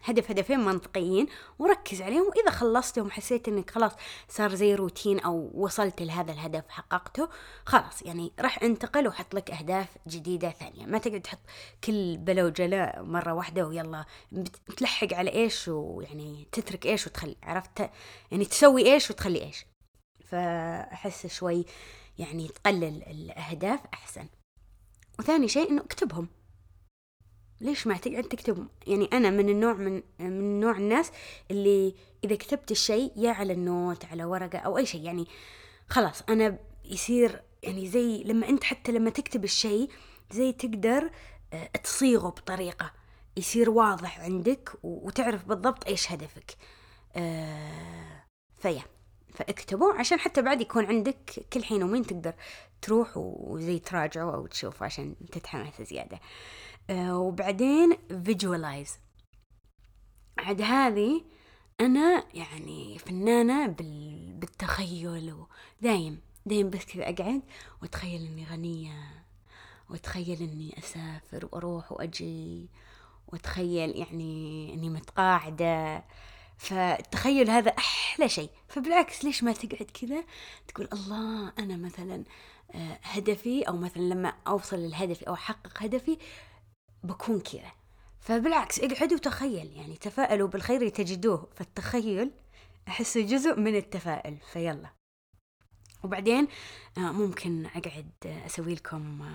هدف 0.04 0.32
هدفين 0.32 0.60
منطقيين 0.60 1.28
وركز 1.60 2.02
عليهم 2.02 2.28
وإذا 2.28 2.52
خلصتهم 2.52 3.12
حسيت 3.12 3.48
إنك 3.48 3.70
خلاص 3.70 3.92
صار 4.30 4.56
زي 4.56 4.76
روتين 4.76 5.20
أو 5.20 5.52
وصلت 5.54 6.02
لهذا 6.02 6.32
الهدف 6.32 6.64
حققته 6.70 7.30
خلاص 7.66 8.02
يعني 8.02 8.32
راح 8.40 8.64
انتقل 8.64 9.08
وحط 9.08 9.36
لك 9.36 9.52
أهداف 9.52 9.88
جديدة 10.08 10.50
ثانية. 10.50 10.86
ما 10.86 10.98
تقعد 10.98 11.22
تحط 11.22 11.40
كل 11.84 12.18
بلا 12.18 12.46
وجلاء 12.46 13.04
مرة 13.04 13.34
واحدة 13.34 13.68
ويلا 13.68 14.06
تلحق 14.78 15.14
على 15.14 15.32
إيش 15.34 15.68
ويعني 15.68 16.48
تترك 16.52 16.86
إيش 16.86 17.08
وتخلي 17.08 17.36
عرفت؟ 17.44 17.90
يعني 18.32 18.46
تسوي 18.46 18.94
إيش 18.94 19.12
وتخلي 19.12 19.42
إيش. 19.42 19.66
فأحس 20.26 21.28
شوي 21.28 21.66
يعني 22.18 22.48
تقلل 22.48 23.04
الأهداف 23.04 23.80
أحسن. 23.94 24.28
وثاني 25.20 25.48
شيء 25.48 25.70
إنه 25.70 25.82
اكتبهم. 25.82 26.28
ليش 27.62 27.88
ما 27.88 27.98
تقعد 27.98 28.24
تكتب؟ 28.24 28.68
يعني 28.88 29.06
أنا 29.14 29.30
من 29.30 29.50
النوع 29.50 29.74
من 29.74 30.04
من 30.20 30.60
نوع 30.60 30.78
الناس 30.78 31.12
اللي 31.52 31.96
إذا 32.24 32.36
كتبت 32.36 32.72
الشيء 32.72 33.12
يا 33.16 33.32
على 33.32 33.54
النوت 33.54 34.06
على 34.06 34.24
ورقة 34.24 34.58
أو 34.58 34.78
أي 34.78 34.86
شيء. 34.86 35.02
يعني 35.02 35.28
خلاص 35.90 36.22
أنا 36.30 36.58
يصير 36.86 37.42
يعني 37.64 37.88
زي 37.88 38.24
لما 38.24 38.50
أنت 38.50 38.64
حتى 38.64 38.92
لما 38.92 39.10
تكتب 39.10 39.44
الشيء 39.44 39.90
زي 40.32 40.52
تقدر 40.52 41.12
آه، 41.54 41.66
تصيغه 41.84 42.30
بطريقة. 42.30 42.94
يصير 43.38 43.70
واضح 43.70 44.20
عندك 44.20 44.70
وتعرف 44.84 45.46
بالضبط 45.46 45.88
إيش 45.88 46.12
هدفك. 46.12 46.58
آه، 47.16 48.26
فيا. 48.58 48.84
فاكتبوا 49.34 49.94
عشان 49.94 50.20
حتى 50.20 50.42
بعد 50.42 50.62
يكون 50.62 50.86
عندك 50.86 51.46
كل 51.54 51.64
حين 51.64 51.84
ومين 51.84 52.06
تقدر 52.08 52.34
تروح 52.82 53.12
وزي 53.18 53.80
تراجعه 53.80 54.36
أو 54.36 54.48
تشوف 54.48 54.84
عشان 54.84 55.16
تتحمس 55.32 55.82
زيادة. 55.82 56.20
آه، 56.90 57.18
وبعدين 57.18 57.98
فيجوالايز 58.26 59.00
عاد 60.38 60.62
هذه 60.62 61.22
أنا 61.82 62.24
يعني 62.34 63.00
فنانة 63.00 63.68
بالتخيل 63.68 65.34
ودايم 65.82 66.22
دايم 66.46 66.70
بس 66.70 66.86
كذا 66.86 67.04
أقعد 67.04 67.42
وأتخيل 67.82 68.26
إني 68.26 68.46
غنية 68.46 69.26
وأتخيل 69.90 70.42
إني 70.42 70.76
أسافر 70.78 71.50
وأروح 71.52 71.92
وأجي 71.92 72.70
وأتخيل 73.28 73.98
يعني 73.98 74.74
إني 74.74 74.90
متقاعدة. 74.90 76.04
فالتخيل 76.62 77.50
هذا 77.50 77.70
أحلى 77.78 78.30
شيء. 78.30 78.50
فبالعكس 78.68 79.26
ليش 79.26 79.44
ما 79.44 79.54
تقعد 79.54 79.92
كذا؟ 80.02 80.24
تقول 80.68 80.90
الله 80.94 81.54
أنا 81.60 81.78
مثلا 81.78 82.24
آه، 82.76 83.00
هدفي 83.04 83.64
أو 83.64 83.78
مثلا 83.78 84.02
لما 84.02 84.34
أوصل 84.48 84.78
للهدف 84.78 85.24
أو 85.24 85.34
أحقق 85.34 85.84
هدفي 85.84 86.18
بكون 87.04 87.40
كذا. 87.40 87.72
فبالعكس 88.20 88.80
اقعدوا 88.80 89.18
وتخيل 89.18 89.78
يعني 89.78 89.96
تفائلوا 89.98 90.48
بالخير 90.48 90.90
تجدوه. 90.90 91.50
فالتخيل 91.56 92.32
أحسه 92.88 93.22
جزء 93.22 93.56
من 93.56 93.76
التفاؤل 93.76 94.38
فيلا. 94.54 94.90
وبعدين 96.04 96.48
آه، 96.98 97.12
ممكن 97.12 97.66
أقعد 97.66 98.12
أسوي 98.46 98.76
لكم 98.76 99.30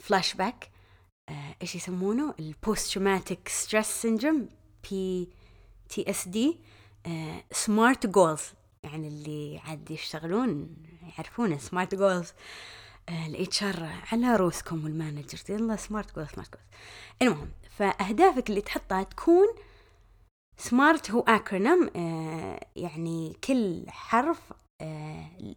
فلاش 0.00 0.34
باك 0.34 0.70
إيش 1.62 1.74
يسمونه؟ 1.74 2.34
ال 2.38 2.49
post 2.49 2.94
traumatic 2.94 3.48
stress 3.48 3.86
syndrome 3.86 4.48
P 4.90 5.28
TSD 5.88 6.60
smart 7.52 8.06
goals 8.06 8.42
يعني 8.82 9.08
اللي 9.08 9.58
عاد 9.58 9.90
يشتغلون 9.90 10.76
يعرفون 11.02 11.58
سمارت 11.58 11.94
جولز 11.94 12.32
الاتش 13.08 13.62
ار 13.62 13.88
على 14.12 14.36
روسكم 14.36 14.84
وال 14.84 14.95
manager. 14.95 15.38
يلا 15.48 15.76
smart 15.76 16.14
goal 16.14 16.28
smart 16.28 16.50
goal 16.52 16.62
المهم 17.22 17.50
فأهدافك 17.70 18.50
اللي 18.50 18.60
تحطها 18.60 19.02
تكون 19.02 19.46
smart 20.58 21.10
هو 21.10 21.20
acronym 21.20 21.90
آه 21.96 22.66
يعني 22.76 23.36
كل 23.44 23.84
حرف 23.88 24.52
آه 24.80 25.54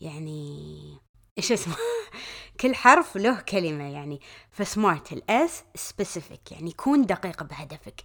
يعني 0.00 0.98
إيش 1.38 1.52
اسمه؟ 1.52 1.74
كل 2.60 2.74
حرف 2.74 3.16
له 3.16 3.40
كلمة 3.40 3.92
يعني. 3.92 4.20
فسمارت 4.50 5.12
الأس 5.12 5.64
سبيسيفيك 5.74 6.52
يعني 6.52 6.72
كون 6.72 7.06
دقيق 7.06 7.42
بهدفك. 7.42 8.00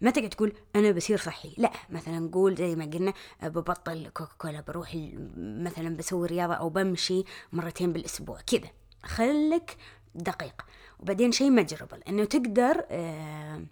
ما 0.00 0.10
تقعد 0.10 0.28
تقول 0.28 0.52
أنا 0.76 0.90
بصير 0.90 1.18
صحي. 1.18 1.54
لا 1.58 1.72
مثلا 1.90 2.30
قول 2.32 2.54
زي 2.54 2.76
ما 2.76 2.84
قلنا 2.84 3.12
ببطل 3.42 4.08
كوكا 4.08 4.34
كولا 4.38 4.60
بروح 4.60 4.96
مثلا 5.36 5.96
بسوي 5.96 6.26
رياضة 6.26 6.54
أو 6.54 6.68
بمشي 6.68 7.24
مرتين 7.52 7.92
بالأسبوع. 7.92 8.40
كذا. 8.40 8.70
خلك 9.04 9.76
دقيق. 10.14 10.62
وبعدين 11.00 11.32
شيء 11.32 11.50
مجربل 11.50 12.02
إنه 12.08 12.24
تقدر 12.24 12.84
آه 12.90 13.64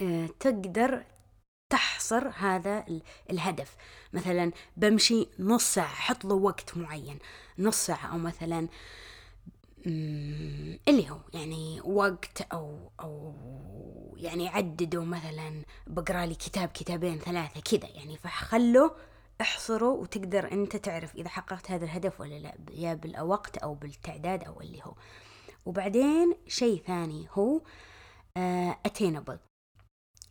آه 0.00 0.28
تقدر 0.40 1.04
تحصر 1.70 2.28
هذا 2.28 2.84
الهدف. 3.30 3.76
مثلا 4.12 4.52
بمشي 4.76 5.28
نص 5.38 5.74
ساعة 5.74 5.88
حط 5.88 6.24
له 6.24 6.34
وقت 6.34 6.76
معين 6.76 7.18
نص 7.58 7.86
ساعة 7.86 8.12
أو 8.12 8.18
مثلا 8.18 8.68
اللي 9.86 11.10
هو 11.10 11.18
يعني 11.34 11.80
وقت 11.80 12.42
أو 12.52 12.90
أو 13.00 13.34
يعني 14.16 14.48
عددوا 14.48 15.04
مثلا 15.04 15.64
بقرأ 15.86 16.26
لي 16.26 16.34
كتاب 16.34 16.68
كتابين 16.68 17.18
ثلاثة 17.18 17.60
كذا 17.60 17.90
يعني. 17.90 18.16
فخلوا 18.16 18.90
احصره 19.40 19.88
وتقدر 19.88 20.52
أنت 20.52 20.76
تعرف 20.76 21.14
إذا 21.14 21.28
حققت 21.28 21.70
هذا 21.70 21.84
الهدف 21.84 22.20
ولا 22.20 22.38
لا 22.38 22.54
يا 22.72 22.94
بالوقت 22.94 23.58
أو 23.58 23.74
بالتعداد 23.74 24.44
أو 24.44 24.60
اللي 24.60 24.80
هو. 24.84 24.94
وبعدين 25.66 26.34
شيء 26.48 26.82
ثاني 26.86 27.28
هو 27.32 27.60
uh, 28.38 28.88
attainable. 28.88 29.49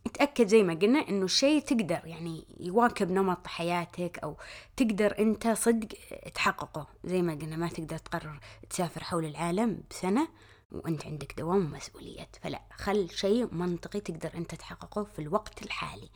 اتأكد 0.06 0.46
زي 0.46 0.62
ما 0.62 0.74
قلنا 0.74 1.08
إنه 1.08 1.24
الشيء 1.24 1.62
تقدر 1.62 2.00
يعني 2.04 2.44
يواكب 2.60 3.10
نمط 3.10 3.46
حياتك 3.46 4.18
أو 4.18 4.36
تقدر 4.76 5.18
أنت 5.18 5.48
صدق 5.48 5.88
تحققه. 6.34 6.86
زي 7.04 7.22
ما 7.22 7.34
قلنا 7.34 7.56
ما 7.56 7.68
تقدر 7.68 7.98
تقرر 7.98 8.40
تسافر 8.70 9.04
حول 9.04 9.24
العالم 9.24 9.82
بسنة 9.90 10.28
وأنت 10.72 11.06
عندك 11.06 11.34
دوام 11.38 11.64
ومسؤوليات. 11.72 12.36
فلا 12.42 12.62
خل 12.72 13.10
شيء 13.10 13.54
منطقي 13.54 14.00
تقدر 14.00 14.30
أنت 14.34 14.54
تحققه 14.54 15.04
في 15.04 15.18
الوقت 15.18 15.62
الحالي. 15.62 16.08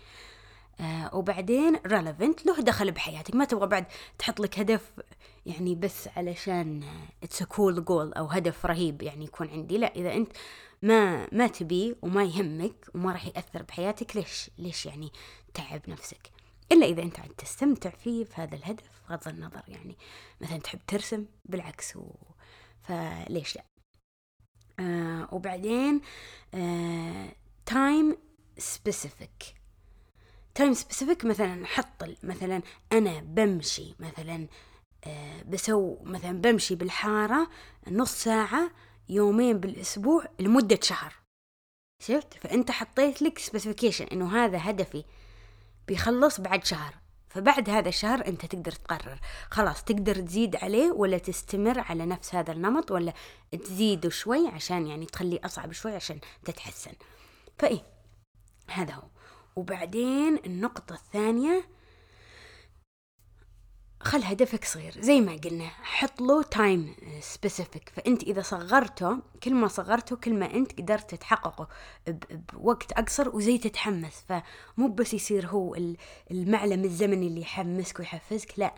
آه 0.80 1.16
وبعدين 1.16 1.76
relevant 1.76 2.46
له 2.46 2.60
دخل 2.60 2.90
بحياتك. 2.90 3.34
ما 3.34 3.44
تبغى 3.44 3.66
بعد 3.66 3.86
تحط 4.18 4.40
لك 4.40 4.58
هدف 4.58 4.92
يعني 5.46 5.74
بس 5.74 6.08
علشان 6.16 6.84
it's 7.22 7.42
cool 7.42 7.84
goal 7.84 8.12
أو 8.12 8.26
هدف 8.26 8.66
رهيب 8.66 9.02
يعني 9.02 9.24
يكون 9.24 9.48
عندي. 9.48 9.78
لا 9.78 9.94
إذا 9.96 10.14
أنت 10.14 10.32
ما 10.84 11.28
ما 11.32 11.46
تبيه 11.46 11.96
وما 12.02 12.24
يهمك 12.24 12.86
وما 12.94 13.12
راح 13.12 13.26
يأثر 13.26 13.62
بحياتك 13.62 14.16
ليش؟ 14.16 14.50
ليش 14.58 14.86
يعني 14.86 15.12
تعب 15.54 15.82
نفسك؟ 15.88 16.30
إلا 16.72 16.86
إذا 16.86 17.02
أنت 17.02 17.20
عاد 17.20 17.30
تستمتع 17.30 17.90
فيه 17.90 18.24
في 18.24 18.40
هذا 18.40 18.54
الهدف 18.54 18.84
بغض 19.08 19.28
النظر 19.28 19.62
يعني 19.68 19.96
مثلا 20.40 20.58
تحب 20.58 20.78
ترسم 20.86 21.26
بالعكس 21.44 21.96
و... 21.96 22.12
فليش 22.82 23.56
لا؟ 23.56 23.64
آه 24.80 25.28
وبعدين 25.32 26.00
time 27.66 28.16
specific 28.58 29.54
time 30.54 30.72
specific 30.72 31.24
مثلا 31.24 31.66
حط 31.66 32.04
مثلا 32.22 32.62
أنا 32.92 33.20
بمشي 33.20 33.94
مثلا 34.00 34.46
آه 35.06 35.42
بسو 35.42 35.98
مثلا 36.02 36.40
بمشي 36.40 36.74
بالحارة 36.74 37.50
نص 37.90 38.12
ساعة 38.24 38.70
يومين 39.08 39.58
بالأسبوع 39.58 40.24
لمدة 40.40 40.78
شهر. 40.82 41.14
شفت؟ 42.02 42.34
فأنت 42.34 42.70
حطيت 42.70 43.22
لك 43.22 43.38
specification 43.38 44.04
إنه 44.04 44.36
هذا 44.44 44.58
هدفي 44.60 45.04
بيخلص 45.88 46.40
بعد 46.40 46.64
شهر. 46.64 46.94
فبعد 47.28 47.70
هذا 47.70 47.88
الشهر 47.88 48.26
أنت 48.26 48.46
تقدر 48.46 48.72
تقرر. 48.72 49.20
خلاص 49.50 49.84
تقدر 49.84 50.14
تزيد 50.14 50.56
عليه 50.56 50.92
ولا 50.92 51.18
تستمر 51.18 51.80
على 51.80 52.06
نفس 52.06 52.34
هذا 52.34 52.52
النمط 52.52 52.90
ولا 52.90 53.12
تزيده 53.52 54.10
شوي 54.10 54.48
عشان 54.48 54.86
يعني 54.86 55.06
تخليه 55.06 55.40
أصعب 55.44 55.72
شوي 55.72 55.94
عشان 55.94 56.18
تتحسن. 56.44 56.92
فإيه 57.58 57.86
هذا 58.70 58.94
هو. 58.94 59.08
وبعدين 59.56 60.40
النقطة 60.46 60.94
الثانية 60.94 61.68
خل 64.04 64.22
هدفك 64.22 64.64
صغير. 64.64 64.94
زي 65.00 65.20
ما 65.20 65.36
قلنا 65.44 65.68
حط 65.82 66.20
له 66.20 66.42
time 66.42 66.94
specific 67.20 67.88
فأنت 67.88 68.22
إذا 68.22 68.42
صغرته 68.42 69.18
كل 69.42 69.54
ما 69.54 69.68
صغرته 69.68 70.16
كل 70.16 70.34
ما 70.34 70.54
أنت 70.54 70.80
قدرت 70.80 71.14
تحققه 71.14 71.68
بوقت 72.52 72.92
أقصر 72.92 73.36
وزي 73.36 73.58
تتحمس. 73.58 74.24
فمو 74.28 74.88
بس 74.88 75.14
يصير 75.14 75.46
هو 75.46 75.76
العامل 76.30 76.84
الزمني 76.84 77.26
اللي 77.26 77.40
يحمسك 77.40 77.98
ويحفزك 77.98 78.58
لا. 78.58 78.74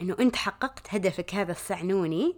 إنه 0.00 0.16
أنت 0.20 0.36
حققت 0.36 0.94
هدفك 0.94 1.34
هذا 1.34 1.52
الصغنوني 1.52 2.36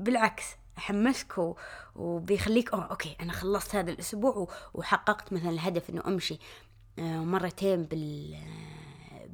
بالعكس 0.00 0.44
حمسك 0.76 1.54
وبيخليك 1.96 2.72
oh 2.72 2.84
okay 2.84 3.16
أنا 3.20 3.32
خلصت 3.32 3.74
هذا 3.74 3.90
الأسبوع 3.90 4.48
وحققت 4.74 5.32
مثلا 5.32 5.50
الهدف 5.50 5.90
إنه 5.90 6.02
أمشي 6.06 6.38
آه، 6.98 7.18
مرتين 7.24 7.84
بال 7.84 8.36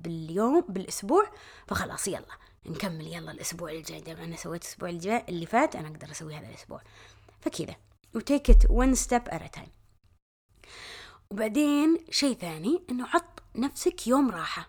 باليوم 0.04 0.61
بالأسبوع 0.68 1.30
فخلاص 1.66 2.08
يلا 2.08 2.38
نكمل 2.66 3.06
يلا 3.06 3.32
الأسبوع 3.32 3.70
الجاي. 3.70 4.00
دام 4.00 4.16
أنا 4.16 4.37
سويت 4.37 4.62
الأسبوع 4.62 4.88
الجاي 4.88 5.25
اللي 5.28 5.46
فات 5.46 5.76
أنا 5.76 5.88
أقدر 5.88 6.11
أسوي 6.11 6.34
هذا 6.34 6.49
الأسبوع. 6.49 6.82
فكذا. 7.40 7.76
و 8.14 8.22
take 8.22 8.50
it 8.50 8.66
step 8.96 9.32
at 9.32 9.42
a 9.42 9.58
time. 9.58 9.70
وبعدين 11.30 12.04
شيء 12.11 12.37
ثاني 12.37 12.82
إنه 12.90 13.06
حط 13.06 13.42
نفسك 13.56 14.06
يوم 14.06 14.30
راحة. 14.30 14.68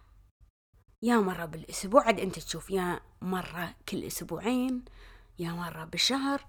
يا 1.02 1.18
مرة 1.18 1.46
بالأسبوع 1.46 2.04
عاد 2.04 2.20
أنت 2.20 2.40
تشوف 2.40 2.70
يا 2.70 3.00
مرة 3.22 3.76
كل 3.90 4.04
أسبوعين 4.04 4.86
يا 5.40 5.52
مرة 5.52 5.84
بالشهر. 5.86 6.46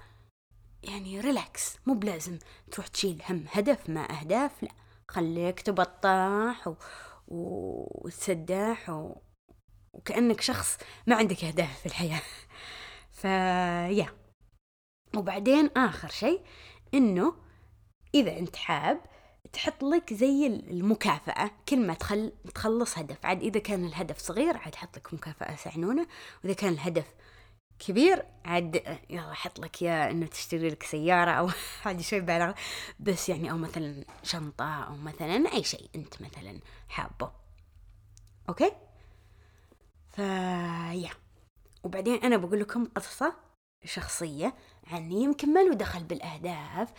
يعني 0.83 1.21
relax 1.21 1.76
مو 1.87 1.95
بلازم 1.95 2.38
تروح 2.71 2.87
تشيل 2.87 3.23
هم 3.31 3.45
هدف 3.52 3.90
ما 3.90 4.21
أهداف 4.21 4.62
لا. 4.62 4.71
خليك 5.09 5.61
تبطح 5.61 6.69
و... 6.69 6.75
وتسدح 7.28 8.90
و... 8.90 9.16
وكأنك 9.92 10.40
شخص 10.40 10.78
ما 11.06 11.16
عندك 11.16 11.45
أهداف 11.45 11.80
في 11.80 11.87
الحياة. 11.87 12.23
فيا 13.21 14.06
وبعدين 15.16 15.71
آخر 15.76 16.09
شيء 16.09 16.40
إنه 16.95 17.35
إذا 18.14 18.38
أنت 18.38 18.56
حاب 18.56 19.00
تحط 19.52 19.85
لك 19.85 20.14
زي 20.14 20.47
المكافأة. 20.47 21.50
كل 21.68 21.87
ما 21.87 21.95
تخل... 21.95 22.33
تخلص 22.54 22.99
هدف 22.99 23.26
عاد 23.26 23.42
إذا 23.42 23.61
كان 23.61 23.85
الهدف 23.85 24.18
صغير 24.18 24.56
عاد 24.56 24.75
حط 24.75 24.97
لك 24.97 25.14
مكافأة 25.14 25.56
سعنونة 25.56 26.06
وإذا 26.45 26.54
كان 26.54 26.73
الهدف 26.73 27.14
كبير 27.78 28.25
عاد 28.45 28.99
يلا 29.11 29.35
حط 29.35 29.59
لك 29.59 29.83
يا 29.83 30.11
انه 30.11 30.26
تشتري 30.26 30.68
لك 30.68 30.83
سيارة 30.83 31.30
أو 31.30 31.50
هذه 31.83 32.02
شوي 32.02 32.21
بالغ 32.21 32.52
بس 33.00 33.28
يعني 33.28 33.50
أو 33.50 33.56
مثلا 33.56 34.04
شنطة 34.23 34.85
أو 34.85 34.97
مثلا 34.97 35.52
أي 35.52 35.64
شيء 35.64 35.90
أنت 35.95 36.23
مثلا 36.23 36.61
حابه. 36.88 37.30
okay؟ 38.49 38.73
ف 40.11 40.31
yeah 40.31 41.11
وبعدين 41.83 42.14
أنا 42.14 42.37
بقول 42.37 42.61
لكم 42.61 42.85
قصة 42.85 43.35
شخصية 43.85 44.54
عني 44.87 45.23
يمكن 45.23 45.52
ما 45.52 45.61
له 45.61 45.75
دخل 45.75 46.04
بالأهداف 46.04 46.92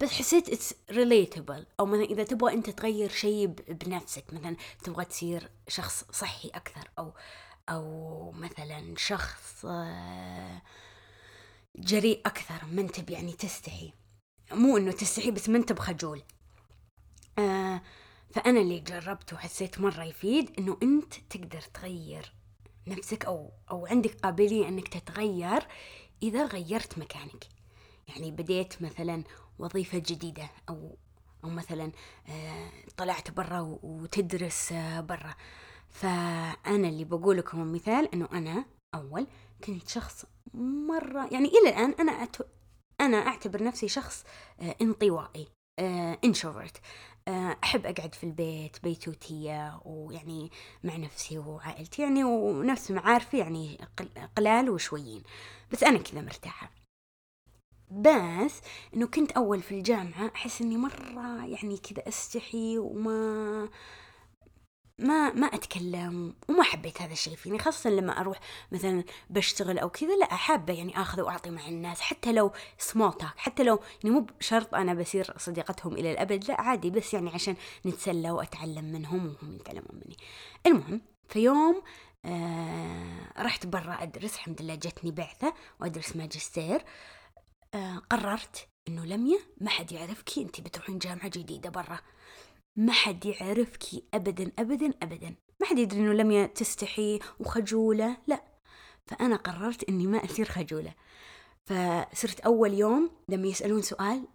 بس 0.00 0.12
حسيت 0.12 0.48
it's 0.48 0.74
relatable 0.90 1.66
أو 1.80 1.86
مثلا 1.86 2.04
إذا 2.04 2.24
تبغى 2.24 2.52
أنت 2.52 2.70
تغير 2.70 3.10
شيء 3.10 3.46
بنفسك 3.68 4.24
مثلا 4.32 4.56
تبغى 4.84 5.04
تصير 5.04 5.50
شخص 5.68 6.04
صحي 6.12 6.48
أكثر 6.48 6.90
أو 6.98 7.12
أو 7.72 8.32
مثلا 8.32 8.94
شخص 8.96 9.64
آه، 9.64 10.62
جريء 11.76 12.20
أكثر 12.26 12.66
ما 12.72 12.80
أنت 12.80 13.10
يعني 13.10 13.32
تستحي 13.32 13.92
مو 14.52 14.76
إنه 14.76 14.92
تستحي 14.92 15.30
بس 15.30 15.48
ما 15.48 15.58
أنت 15.58 15.72
بخجول 15.72 16.22
آه 17.38 17.82
فأنا 18.30 18.60
اللي 18.60 18.80
جربته 18.80 19.36
وحسيت 19.36 19.80
مرة 19.80 20.04
يفيد 20.04 20.50
إنه 20.58 20.76
أنت 20.82 21.14
تقدر 21.30 21.60
تغير 21.60 22.32
نفسك 22.86 23.24
أو 23.24 23.50
أو 23.70 23.86
عندك 23.86 24.14
قابلية 24.20 24.68
إنك 24.68 24.88
تتغير 24.88 25.66
إذا 26.22 26.46
غيرت 26.46 26.98
مكانك. 26.98 27.44
يعني 28.08 28.30
بديت 28.30 28.82
مثلا 28.82 29.24
وظيفة 29.58 29.98
جديدة 29.98 30.50
أو 30.68 30.96
أو 31.44 31.50
مثلا 31.50 31.92
آه 32.28 32.70
طلعت 32.96 33.30
برا 33.30 33.78
وتدرس 33.82 34.72
برا. 34.98 35.34
فأنا 35.92 36.88
اللي 36.88 37.04
بقول 37.04 37.36
لكم 37.38 37.72
مثال 37.72 38.14
إنه 38.14 38.28
أنا 38.32 38.64
أول 38.94 39.26
كنت 39.64 39.88
شخص 39.88 40.24
مرة 40.88 41.28
يعني 41.32 41.48
إلى 41.48 41.68
الآن 41.68 41.94
أنا 42.00 42.12
أت... 42.12 42.36
أنا 43.00 43.16
أعتبر 43.16 43.62
نفسي 43.62 43.88
شخص 43.88 44.24
آه 44.60 44.76
انطوائي 44.82 45.48
آه 45.78 46.18
انشوفرت 46.24 46.80
آه 47.28 47.56
أحب 47.64 47.86
أقعد 47.86 48.14
في 48.14 48.24
البيت 48.24 48.76
بيتوتية 48.82 49.80
ويعني 49.84 50.50
مع 50.84 50.96
نفسي 50.96 51.38
وعائلتي 51.38 52.02
يعني 52.02 52.24
ونفس 52.24 52.90
معارفي 52.90 53.38
يعني 53.38 53.78
قلال 54.36 54.70
وشويين 54.70 55.22
بس 55.72 55.84
أنا 55.84 55.98
كذا 55.98 56.20
مرتاحة. 56.20 56.70
بس 57.90 58.60
إنه 58.94 59.06
كنت 59.06 59.32
أول 59.32 59.62
في 59.62 59.72
الجامعة 59.78 60.30
أحس 60.34 60.60
إني 60.62 60.76
مرة 60.76 61.46
يعني 61.46 61.78
كذا 61.78 62.08
أستحي 62.08 62.78
وما 62.78 63.68
ما 65.02 65.32
ما 65.32 65.46
أتكلم 65.46 66.34
وما 66.48 66.62
حبيت 66.62 67.02
هذا 67.02 67.12
الشيء 67.12 67.36
فيني 67.36 67.58
خاصة 67.58 67.90
لما 67.90 68.20
أروح 68.20 68.40
مثلا 68.72 69.04
بشتغل 69.30 69.78
أو 69.78 69.88
كذا 69.90 70.16
لا 70.16 70.34
حابه 70.34 70.72
يعني 70.74 71.00
اخذ 71.02 71.20
واعطي 71.20 71.50
مع 71.50 71.68
الناس 71.68 72.00
حتى 72.00 72.32
لو 72.32 72.52
سمول 72.78 73.12
توك 73.12 73.30
حتى 73.36 73.62
لو 73.62 73.80
يعني 74.04 74.14
مو 74.16 74.26
بشرط 74.40 74.74
أنا 74.74 74.94
بصير 74.94 75.34
صديقتهم 75.38 75.92
إلى 75.92 76.12
الأبد 76.12 76.44
لا 76.48 76.60
عادي 76.60 76.90
بس 76.90 77.14
يعني 77.14 77.30
عشان 77.30 77.56
نتسلى 77.86 78.30
وأتعلم 78.30 78.84
منهم 78.84 79.26
وهم 79.42 79.54
يتعلمون 79.54 80.00
مني. 80.04 80.16
المهم 80.66 81.00
في 81.28 81.38
يوم 81.40 81.82
آه 82.24 83.32
رحت 83.38 83.66
برا 83.66 84.02
أدرس 84.02 84.34
الحمد 84.34 84.62
لله 84.62 84.74
جتني 84.74 85.10
بعثة 85.10 85.54
وأدرس 85.80 86.16
ماجستير 86.16 86.84
آه 87.74 88.02
قررت 88.10 88.68
إنه 88.88 89.04
لميا 89.04 89.38
ما 89.60 89.70
حد 89.70 89.92
يعرفك 89.92 90.38
أنت 90.38 90.60
بتروحين 90.60 90.98
جامعة 90.98 91.28
جديدة 91.28 91.70
برا. 91.70 91.98
ما 92.76 92.92
حد 92.92 93.24
يعرفك 93.26 93.84
أبدا 94.14 94.52
أبدا 94.58 94.94
أبدا. 95.02 95.34
ما 95.60 95.66
حد 95.66 95.78
يدري 95.78 96.00
إنه 96.00 96.12
لميا 96.12 96.46
تستحي 96.46 97.18
وخجولة 97.40 98.16
لا. 98.26 98.44
فأنا 99.06 99.36
قررت 99.36 99.88
إني 99.88 100.06
ما 100.06 100.24
أصير 100.24 100.46
خجولة. 100.46 100.94
فصرت 101.64 102.40
أول 102.40 102.74
يوم 102.74 103.10
لما 103.28 103.46
يسألون 103.46 103.82
سؤال 103.82 104.28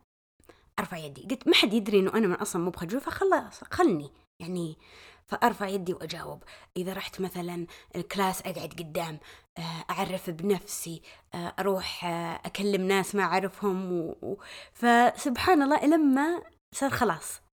أرفع 0.80 0.98
يدي. 0.98 1.22
قلت 1.22 1.48
ما 1.48 1.54
حد 1.54 1.74
يدري 1.74 2.00
إنه 2.00 2.14
أنا 2.14 2.28
من 2.28 2.34
أصلا 2.34 2.62
مو 2.62 2.70
بخجول 2.70 3.02
فخلاص 3.02 3.64
خلني. 3.64 4.12
يعني 4.40 4.78
فأرفع 5.26 5.68
يدي 5.68 5.94
وأجاوب. 5.94 6.44
إذا 6.78 6.94
رحت 6.94 7.22
مثلا 7.22 7.68
الكلاس 7.96 8.42
أقعد 8.42 8.74
قدام 8.80 9.20
آه، 9.58 9.86
أعرف 9.90 10.30
بنفسي 10.30 11.02
آه، 11.34 11.54
أروح 11.60 12.06
آه، 12.06 12.42
أكلم 12.46 12.82
ناس 12.82 13.16
ما 13.16 13.24
أعرفهم 13.24 13.92
و... 13.92 14.38
فسبحان 14.74 15.62
الله 15.62 15.86
لما 15.86 16.42
صار 16.76 16.90
خلاص. 16.90 17.47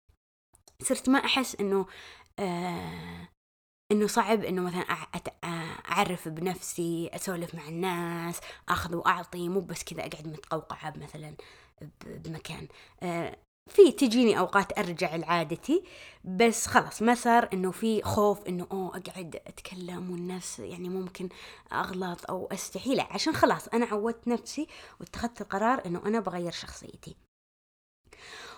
صرت 0.85 1.09
ما 1.09 1.19
أحس 1.19 1.57
إنه 1.61 1.87
آه 2.39 3.29
إنه 3.93 4.07
صعب 4.07 4.45
إنه 4.45 4.63
مثلا 4.63 4.85
أعرف 5.91 6.29
بنفسي 6.29 7.11
أسولف 7.15 7.55
مع 7.55 7.69
الناس 7.69 8.41
أخذ 8.69 8.97
وأعطي 8.97 9.49
مو 9.49 9.61
بس 9.61 9.85
كذا 9.85 10.01
أقعد 10.07 10.27
متقوقعة 10.29 10.95
مثلا 10.97 11.35
بمكان. 12.07 12.69
آه 13.03 13.37
في 13.71 13.93
تجيني 13.93 14.39
أوقات 14.39 14.79
أرجع 14.79 15.17
لعادتي 15.17 15.85
بس 16.25 16.67
خلاص 16.67 17.03
ما 17.03 17.15
صار 17.15 17.49
إنه 17.53 17.71
في 17.71 18.03
خوف 18.03 18.47
إنه 18.49 18.67
أوه 18.73 18.89
أقعد 18.97 19.37
أتكلم 19.47 20.11
والناس 20.11 20.59
يعني 20.59 20.89
ممكن 20.89 21.29
أغلط 21.73 22.31
أو 22.31 22.47
أستحي. 22.53 22.95
لا 22.95 23.09
عشان 23.11 23.35
خلاص 23.35 23.69
أنا 23.69 23.87
عودت 23.87 24.29
نفسي 24.29 24.67
واتخذت 25.01 25.41
القرار 25.41 25.87
إنه 25.87 26.03
أنا 26.07 26.21
بغير 26.21 26.53
شخصيتي. 26.53 27.17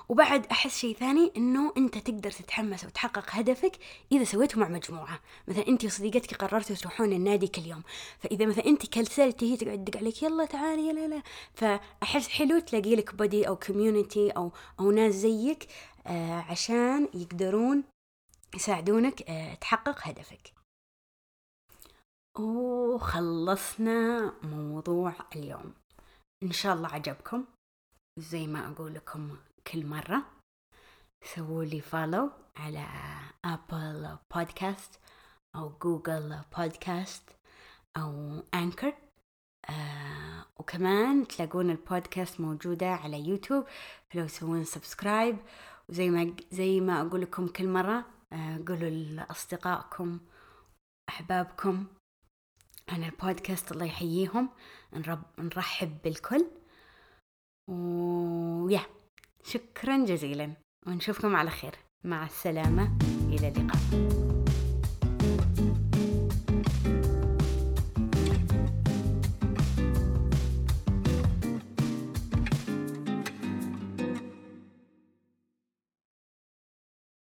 وبعد 0.09 0.47
أحس 0.47 0.79
شيء 0.79 0.97
ثاني 0.97 1.33
إنه 1.37 1.73
أنت 1.77 1.99
تقدر 1.99 2.31
تتحمس 2.31 2.85
وتحقق 2.85 3.25
هدفك 3.29 3.73
إذا 4.13 4.25
سويته 4.25 4.61
مع 4.61 4.69
مجموعة. 4.69 5.21
مثلا 5.49 5.69
أنت 5.69 5.85
وصديقتك 5.85 6.35
قررتوا 6.35 6.77
تروحون 6.77 7.13
النادي 7.13 7.49
كل 7.49 7.63
يوم. 7.63 7.83
فإذا 8.19 8.47
مثلا 8.47 8.67
أنت 8.67 8.87
كسلتي 8.87 9.53
هي 9.53 9.57
تقعد 9.57 9.85
تدق 9.85 9.97
عليك 9.97 10.23
يلا 10.23 10.45
تعالي 10.45 10.89
يلا 10.89 11.07
لا 11.07 11.23
فأحس 11.55 12.29
حلو 12.29 12.59
تلاقي 12.59 12.97
لك 12.97 13.15
buddy 13.15 13.49
أو 13.49 13.57
community 13.57 14.31
أو 14.31 14.53
أو 14.81 14.91
ناس 14.91 15.15
زيك 15.15 15.69
آه 16.07 16.41
عشان 16.41 17.09
يقدرون 17.15 17.85
يساعدونك 18.55 19.23
آه 19.23 19.55
تحقق 19.55 19.99
هدفك. 20.09 20.53
وخلصنا 22.39 24.33
موضوع 24.43 25.15
اليوم. 25.37 25.75
إن 26.43 26.53
شاء 26.53 26.75
الله 26.75 26.89
عجبكم. 26.89 27.45
زي 28.19 28.47
ما 28.47 28.73
أقول 28.73 28.95
لكم 28.95 29.37
كل 29.73 29.87
مرة 29.87 30.23
سووا 31.35 31.65
لي 31.65 31.81
follow 31.81 32.31
على 32.57 32.87
Apple 33.45 34.19
Podcast 34.35 35.01
أو 35.57 35.79
Google 35.83 36.41
Podcast 36.59 37.23
أو 37.97 38.43
Anchor 38.55 38.95
آه 39.71 40.45
وكمان 40.59 41.27
تلاقون 41.29 41.71
البودكاست 41.71 42.41
موجودة 42.41 42.91
على 42.91 43.29
يوتيوب 43.29 43.65
فلو 44.11 44.27
تسوون 44.27 44.65
subscribe 44.65 45.37
وزي 45.89 46.11
ما 46.11 46.37
زي 46.51 46.81
ما 46.81 47.01
أقول 47.01 47.21
لكم 47.21 47.49
كل 47.49 47.69
مرة 47.69 48.05
آه 48.33 48.57
قولوا 48.69 48.91
لأصدقائكم 48.91 50.21
أحبابكم 51.09 51.87
عن 52.89 53.05
البودكاست 53.05 53.73
الله 53.73 53.85
يحييهم. 53.85 54.49
نرحب 55.39 55.99
بالكل. 56.05 56.47
ويا 57.69 58.81
شكرا 59.49 60.05
جزيلا. 60.05 60.53
ونشوفكم 60.87 61.37
على 61.37 61.51
خير. 61.51 61.75
مع 62.05 62.27
السلامة. 62.27 62.99
إلى 63.29 63.49
اللقاء. 63.49 64.26